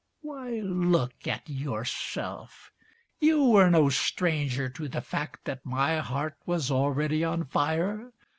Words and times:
Why, 0.21 0.59
look 0.63 1.27
at 1.27 1.47
yourself! 1.47 2.71
You 3.19 3.45
were 3.45 3.69
no 3.69 3.89
stranger 3.89 4.67
To 4.67 4.87
the 4.87 4.99
fact 4.99 5.45
that 5.45 5.63
my 5.63 5.97
heart 5.97 6.37
was 6.47 6.71
already 6.71 7.23
on 7.23 7.43
fire. 7.43 8.11